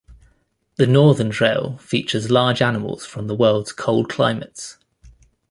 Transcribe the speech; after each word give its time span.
The 0.77 0.87
Northern 0.87 1.29
Trail 1.29 1.77
features 1.77 2.31
large 2.31 2.59
animals 2.59 3.05
from 3.05 3.27
the 3.27 3.35
worlds 3.35 3.71
cold 3.71 4.09
climates. 4.09 4.79